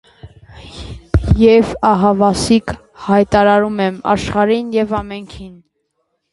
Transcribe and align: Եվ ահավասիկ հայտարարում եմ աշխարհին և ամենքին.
Եվ 1.41 1.73
ահավասիկ 1.89 2.75
հայտարարում 3.09 3.79
եմ 3.87 4.03
աշխարհին 4.17 4.75
և 4.81 4.99
ամենքին. 5.05 5.57